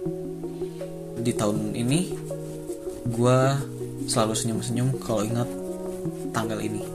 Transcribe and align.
Di 1.18 1.34
tahun 1.34 1.74
ini 1.74 2.14
gue 3.10 3.38
selalu 4.06 4.38
senyum-senyum 4.38 4.94
kalau 5.02 5.26
ingat 5.26 5.50
tanggal 6.30 6.62
ini. 6.62 6.86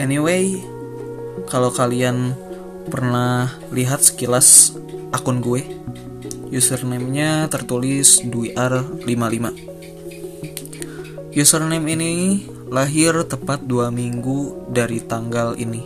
Anyway, 0.00 0.56
kalau 1.52 1.68
kalian 1.68 2.32
pernah 2.88 3.60
lihat 3.76 4.00
sekilas 4.00 4.72
akun 5.12 5.44
gue, 5.44 5.68
username-nya 6.52 7.48
tertulis 7.48 8.20
duiar55. 8.20 9.72
Username 11.32 11.88
ini 11.96 12.12
lahir 12.68 13.24
tepat 13.24 13.64
dua 13.64 13.88
minggu 13.88 14.68
dari 14.68 15.00
tanggal 15.00 15.56
ini. 15.56 15.80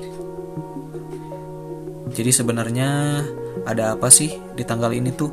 Jadi 2.11 2.31
sebenarnya 2.35 3.23
ada 3.63 3.95
apa 3.95 4.11
sih 4.11 4.35
di 4.59 4.67
tanggal 4.67 4.91
ini 4.91 5.15
tuh? 5.15 5.31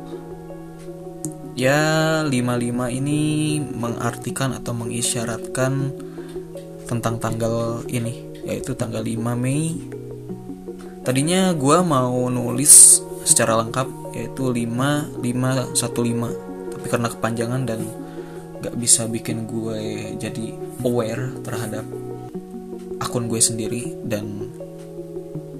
Ya, 1.54 2.22
55 2.26 2.90
ini 2.90 3.58
mengartikan 3.62 4.54
atau 4.54 4.74
mengisyaratkan 4.74 5.94
tentang 6.86 7.18
tanggal 7.18 7.82
ini 7.90 8.34
yaitu 8.46 8.78
tanggal 8.78 9.02
5 9.02 9.34
Mei. 9.34 9.82
Tadinya 11.02 11.54
gue 11.54 11.78
mau 11.82 12.26
nulis 12.30 13.02
secara 13.24 13.56
lengkap 13.64 13.88
yaitu 14.14 14.52
5515 14.52 16.76
tapi 16.76 16.86
karena 16.86 17.08
kepanjangan 17.08 17.62
dan 17.64 17.80
gak 18.60 18.76
bisa 18.76 19.08
bikin 19.08 19.48
gue 19.48 20.12
jadi 20.20 20.52
aware 20.84 21.32
terhadap 21.44 21.84
akun 23.00 23.28
gue 23.28 23.40
sendiri 23.40 23.96
dan 24.04 24.52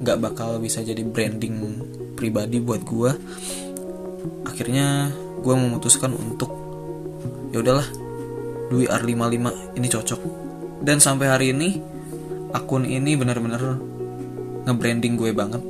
gak 0.04 0.20
bakal 0.20 0.60
bisa 0.60 0.84
jadi 0.84 1.00
branding 1.00 1.80
pribadi 2.14 2.60
buat 2.60 2.84
gue 2.84 3.10
akhirnya 4.44 5.12
gue 5.40 5.54
memutuskan 5.56 6.12
untuk 6.16 6.52
ya 7.52 7.60
udahlah 7.60 7.84
Dwi 8.74 8.88
R55 8.88 9.76
ini 9.78 9.86
cocok. 9.86 10.20
Dan 10.82 10.98
sampai 10.98 11.28
hari 11.28 11.52
ini 11.52 11.78
akun 12.50 12.88
ini 12.88 13.14
benar-benar 13.14 13.78
nge-branding 14.64 15.14
gue 15.14 15.30
banget 15.30 15.62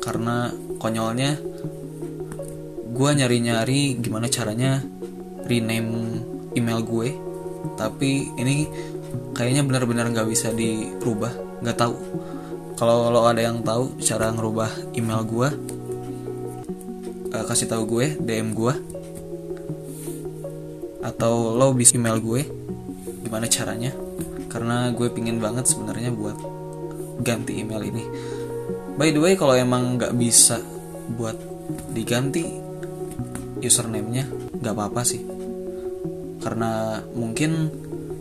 karena 0.00 0.50
konyolnya 0.80 1.36
gue 2.98 3.10
nyari-nyari 3.14 3.94
gimana 4.02 4.26
caranya 4.26 4.82
rename 5.46 6.18
email 6.58 6.82
gue. 6.82 7.14
Tapi 7.78 8.34
ini 8.34 8.66
kayaknya 9.38 9.62
benar-benar 9.62 10.10
nggak 10.10 10.26
bisa 10.26 10.50
dirubah 10.50 11.62
nggak 11.62 11.78
tahu. 11.78 11.94
Kalau 12.74 13.10
lo 13.14 13.22
ada 13.26 13.38
yang 13.38 13.62
tahu 13.62 14.02
cara 14.02 14.34
ngerubah 14.34 14.98
email 14.98 15.22
gue 15.22 15.48
uh, 17.34 17.44
kasih 17.46 17.70
tahu 17.70 17.82
gue 17.86 18.06
dm 18.18 18.54
gue 18.54 18.74
atau 21.02 21.54
lo 21.54 21.74
bisa 21.74 21.94
email 21.94 22.18
gue 22.18 22.42
gimana 23.22 23.46
caranya? 23.46 23.94
Karena 24.50 24.90
gue 24.90 25.06
pingin 25.14 25.38
banget 25.38 25.70
sebenarnya 25.70 26.10
buat 26.10 26.34
ganti 27.22 27.62
email 27.62 27.82
ini. 27.86 28.04
By 28.98 29.14
the 29.14 29.22
way 29.22 29.38
kalau 29.38 29.54
emang 29.54 29.98
nggak 29.98 30.18
bisa 30.18 30.58
buat 31.14 31.38
diganti 31.94 32.67
username-nya 33.62 34.24
nggak 34.62 34.74
apa-apa 34.74 35.02
sih. 35.06 35.22
Karena 36.38 37.02
mungkin 37.12 37.72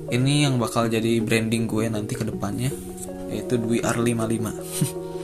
ini 0.08 0.48
yang 0.48 0.56
bakal 0.56 0.88
jadi 0.88 1.20
branding 1.20 1.68
gue 1.68 1.86
nanti 1.92 2.16
ke 2.16 2.24
depannya 2.24 2.72
yaitu 3.28 3.60
Dwi 3.60 3.84
R55 3.84 4.46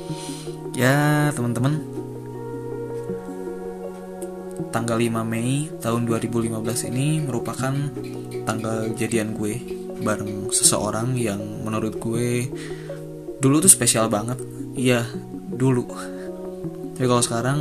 ya 0.82 1.30
teman-teman. 1.32 1.74
Tanggal 4.74 4.98
5 4.98 5.22
Mei 5.22 5.70
tahun 5.78 6.10
2015 6.10 6.90
ini 6.90 7.22
merupakan 7.22 7.74
tanggal 8.44 8.90
jadian 8.98 9.38
gue 9.38 9.62
bareng 10.02 10.50
seseorang 10.50 11.14
yang 11.14 11.40
menurut 11.62 12.02
gue 12.02 12.50
dulu 13.38 13.62
tuh 13.64 13.72
spesial 13.72 14.10
banget. 14.10 14.42
Iya 14.74 15.06
dulu. 15.54 15.86
Tapi 16.98 17.06
kalau 17.06 17.24
sekarang 17.24 17.60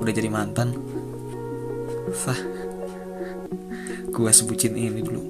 udah 0.00 0.12
jadi 0.14 0.30
mantan 0.30 0.70
sah 2.14 2.40
gue 4.16 4.30
sebutin 4.32 4.72
ini 4.72 5.00
dulu. 5.04 5.22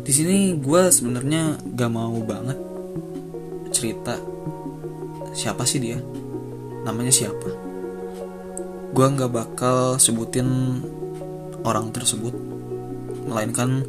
Di 0.00 0.12
sini 0.16 0.58
gue 0.58 0.82
sebenarnya 0.90 1.60
gak 1.76 1.90
mau 1.92 2.18
banget 2.24 2.58
cerita 3.70 4.18
siapa 5.30 5.62
sih 5.62 5.78
dia. 5.78 5.98
Namanya 6.82 7.12
siapa? 7.14 7.48
Gue 8.90 9.06
nggak 9.06 9.30
bakal 9.30 10.02
sebutin 10.02 10.82
orang 11.62 11.94
tersebut. 11.94 12.34
Melainkan 13.30 13.86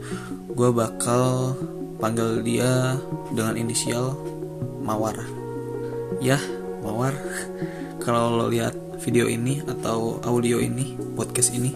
gue 0.54 0.70
bakal 0.70 1.58
panggil 1.98 2.46
dia 2.46 3.02
dengan 3.34 3.58
inisial 3.58 4.14
Mawar. 4.86 5.18
Ya 6.22 6.38
Mawar. 6.86 7.18
Kalau 8.04 8.38
lo 8.38 8.46
lihat 8.50 8.81
video 9.02 9.26
ini 9.26 9.66
atau 9.66 10.22
audio 10.22 10.62
ini 10.62 10.94
podcast 11.18 11.52
ini. 11.58 11.74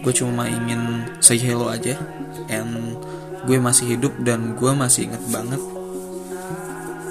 Gue 0.00 0.14
cuma 0.14 0.46
ingin 0.46 1.10
say 1.18 1.36
hello 1.36 1.68
aja. 1.68 1.98
And 2.46 2.96
gue 3.44 3.58
masih 3.58 3.98
hidup 3.98 4.14
dan 4.22 4.54
gue 4.54 4.72
masih 4.72 5.10
inget 5.10 5.24
banget 5.28 5.60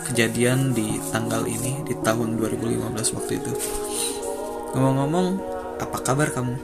kejadian 0.10 0.74
di 0.74 0.98
tanggal 1.14 1.46
ini 1.46 1.86
di 1.86 1.94
tahun 2.02 2.40
2015 2.40 3.16
waktu 3.20 3.32
itu. 3.38 3.54
Ngomong-ngomong 4.74 5.28
apa 5.78 5.98
kabar 6.02 6.34
kamu? 6.34 6.56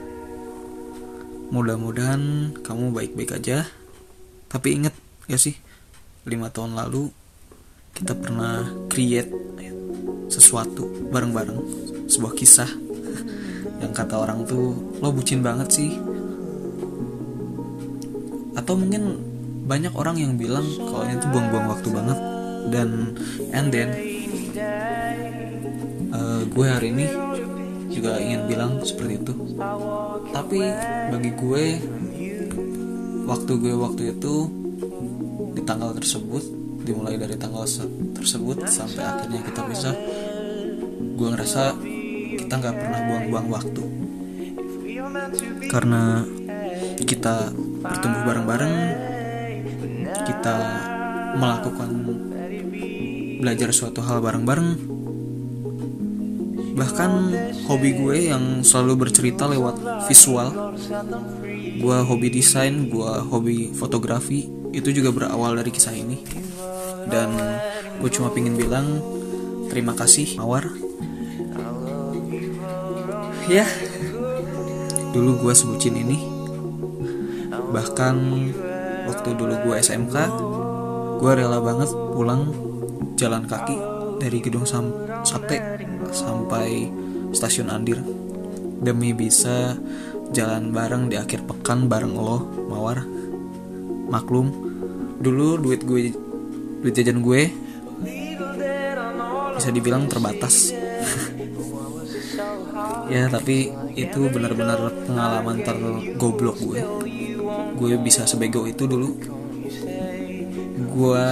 Mudah-mudahan 1.54 2.52
kamu 2.64 2.90
baik-baik 2.90 3.38
aja. 3.38 3.68
Tapi 4.50 4.82
inget 4.82 4.94
ya 5.30 5.38
sih, 5.38 5.54
lima 6.26 6.50
tahun 6.50 6.74
lalu 6.74 7.12
kita 7.94 8.18
pernah 8.18 8.66
create 8.90 9.30
sesuatu 10.36 10.84
bareng-bareng, 11.08 11.56
sebuah 12.12 12.36
kisah. 12.36 12.68
Yang 13.80 13.92
kata 13.96 14.14
orang 14.20 14.44
tuh 14.44 14.76
lo 15.00 15.08
bucin 15.12 15.40
banget 15.40 15.68
sih. 15.72 15.96
Atau 18.52 18.76
mungkin 18.76 19.16
banyak 19.64 19.96
orang 19.96 20.20
yang 20.20 20.36
bilang 20.36 20.64
kalau 20.76 21.08
ini 21.08 21.16
tuh 21.16 21.30
buang-buang 21.32 21.66
waktu 21.72 21.88
banget. 21.88 22.18
Dan 22.66 22.88
and 23.54 23.68
then 23.72 23.88
uh, 26.12 26.42
gue 26.44 26.66
hari 26.66 26.92
ini 26.92 27.06
juga 27.92 28.20
ingin 28.20 28.44
bilang 28.44 28.80
seperti 28.84 29.24
itu. 29.24 29.32
Tapi 30.32 30.60
bagi 31.12 31.30
gue 31.32 31.64
waktu 33.26 33.52
gue 33.56 33.74
waktu 33.74 34.02
itu 34.16 34.34
di 35.56 35.62
tanggal 35.64 35.96
tersebut 35.96 36.55
dimulai 36.86 37.18
dari 37.18 37.34
tanggal 37.34 37.66
tersebut 38.14 38.62
sampai 38.70 39.02
akhirnya 39.02 39.42
kita 39.42 39.60
bisa 39.66 39.90
gue 41.18 41.28
ngerasa 41.34 41.74
kita 42.38 42.54
nggak 42.62 42.76
pernah 42.78 43.00
buang-buang 43.10 43.48
waktu. 43.50 43.82
Karena 45.66 46.22
kita 47.02 47.50
bertumbuh 47.82 48.22
bareng-bareng 48.22 48.74
kita 50.26 50.56
melakukan 51.34 51.90
belajar 53.42 53.68
suatu 53.74 53.98
hal 54.06 54.22
bareng-bareng. 54.22 54.94
Bahkan 56.76 57.12
hobi 57.66 57.90
gue 57.98 58.16
yang 58.30 58.62
selalu 58.62 59.08
bercerita 59.08 59.50
lewat 59.50 60.06
visual 60.06 60.76
gue 61.76 61.98
hobi 62.08 62.28
desain 62.32 62.88
gue 62.88 63.12
hobi 63.28 63.68
fotografi 63.72 64.48
itu 64.72 64.88
juga 64.92 65.12
berawal 65.12 65.56
dari 65.60 65.68
kisah 65.72 65.92
ini 65.92 66.16
dan 67.06 67.30
gue 68.02 68.10
cuma 68.12 68.28
pingin 68.34 68.58
bilang 68.58 69.00
terima 69.70 69.94
kasih 69.94 70.38
Mawar. 70.38 70.68
Ya 73.46 73.66
dulu 75.14 75.46
gue 75.46 75.54
sebutin 75.54 75.96
ini. 75.96 76.18
Bahkan 77.70 78.16
waktu 79.06 79.28
dulu 79.38 79.54
gue 79.70 79.74
SMK 79.78 80.16
gue 81.16 81.32
rela 81.32 81.62
banget 81.62 81.88
pulang 82.12 82.52
jalan 83.16 83.48
kaki 83.48 83.78
dari 84.20 84.38
gedung 84.44 84.68
sam 84.68 84.92
sate 85.24 85.62
sampai 86.12 86.90
stasiun 87.32 87.72
Andir. 87.72 88.02
Demi 88.76 89.16
bisa 89.16 89.78
jalan 90.36 90.74
bareng 90.74 91.08
di 91.08 91.16
akhir 91.16 91.48
pekan 91.48 91.88
bareng 91.88 92.12
lo 92.12 92.44
mawar. 92.68 93.06
Maklum 94.06 94.52
dulu 95.22 95.56
duit 95.58 95.82
gue 95.82 96.25
duit 96.86 97.02
jajan 97.02 97.18
gue 97.18 97.50
bisa 99.58 99.68
dibilang 99.74 100.06
terbatas. 100.06 100.70
Ya 103.06 103.30
tapi 103.30 103.70
itu 103.94 104.26
benar-benar 104.28 104.82
pengalaman 105.06 105.62
tergoblok 105.62 106.58
gue. 106.58 106.82
Gue 107.78 107.92
bisa 108.02 108.26
sebego 108.26 108.66
itu 108.66 108.82
dulu. 108.84 109.14
Gue 110.90 111.26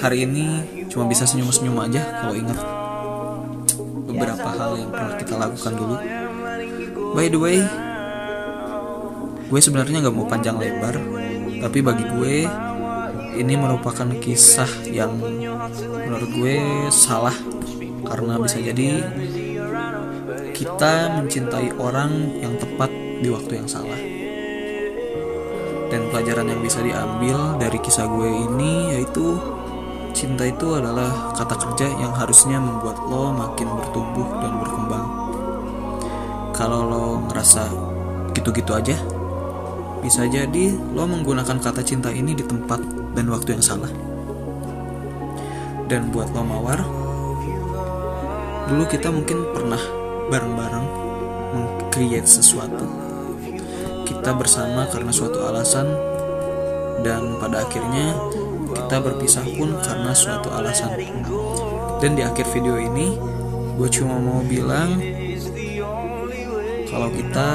hari 0.00 0.24
ini 0.24 0.44
cuma 0.88 1.04
bisa 1.06 1.28
senyum-senyum 1.28 1.76
aja 1.76 2.24
kalau 2.24 2.34
ingat. 2.34 2.58
Beberapa 4.08 4.48
hal 4.48 4.80
yang 4.80 4.90
pernah 4.90 5.14
kita 5.20 5.34
lakukan 5.36 5.72
dulu. 5.76 5.94
By 7.14 7.28
the 7.28 7.40
way 7.40 7.58
gue 9.50 9.60
sebenarnya 9.60 9.98
nggak 10.06 10.14
mau 10.14 10.26
panjang 10.30 10.56
lebar 10.56 10.94
tapi 11.60 11.78
bagi 11.84 12.04
gue 12.06 12.34
ini 13.36 13.54
merupakan 13.54 14.08
kisah 14.18 14.68
yang 14.90 15.14
menurut 16.06 16.30
gue 16.34 16.56
salah 16.90 17.34
karena 18.06 18.40
bisa 18.42 18.58
jadi 18.58 19.04
kita 20.56 21.20
mencintai 21.20 21.72
orang 21.78 22.40
yang 22.42 22.54
tepat 22.60 22.90
di 23.20 23.28
waktu 23.32 23.62
yang 23.62 23.68
salah. 23.70 24.00
Dan 25.90 26.06
pelajaran 26.14 26.46
yang 26.46 26.62
bisa 26.62 26.78
diambil 26.84 27.58
dari 27.58 27.78
kisah 27.82 28.06
gue 28.06 28.30
ini 28.50 28.94
yaitu 28.94 29.40
cinta 30.14 30.46
itu 30.46 30.78
adalah 30.78 31.34
kata 31.34 31.54
kerja 31.58 31.86
yang 31.98 32.14
harusnya 32.14 32.60
membuat 32.60 32.98
lo 33.08 33.34
makin 33.34 33.68
bertumbuh 33.72 34.28
dan 34.38 34.52
berkembang. 34.62 35.06
Kalau 36.54 36.80
lo 36.86 37.04
ngerasa 37.30 37.72
gitu-gitu 38.36 38.76
aja, 38.76 39.00
bisa 40.04 40.28
jadi 40.28 40.76
lo 40.94 41.08
menggunakan 41.08 41.58
kata 41.58 41.82
cinta 41.82 42.12
ini 42.12 42.36
di 42.36 42.44
tempat 42.44 42.99
dan 43.14 43.24
waktu 43.30 43.58
yang 43.58 43.64
salah. 43.64 43.90
Dan 45.90 46.14
buat 46.14 46.30
lo 46.30 46.46
mawar, 46.46 46.80
dulu 48.70 48.84
kita 48.86 49.10
mungkin 49.10 49.50
pernah 49.50 49.82
bareng-bareng 50.30 50.86
meng-create 51.50 52.30
sesuatu. 52.30 52.86
Kita 54.06 54.30
bersama 54.38 54.86
karena 54.86 55.10
suatu 55.10 55.42
alasan 55.42 55.90
dan 57.02 57.40
pada 57.42 57.66
akhirnya 57.66 58.14
kita 58.70 58.96
berpisah 59.02 59.42
pun 59.58 59.74
karena 59.82 60.14
suatu 60.14 60.54
alasan. 60.54 60.94
Dan 61.98 62.14
di 62.14 62.22
akhir 62.22 62.46
video 62.54 62.78
ini, 62.78 63.18
gue 63.74 63.88
cuma 63.90 64.16
mau 64.22 64.40
bilang 64.46 64.94
kalau 66.86 67.10
kita 67.10 67.48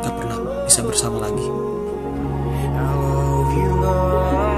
gak 0.00 0.14
pernah 0.14 0.38
bisa 0.66 0.80
bersama 0.86 1.26
lagi. 1.26 1.46
you 3.56 3.68
know. 3.80 4.49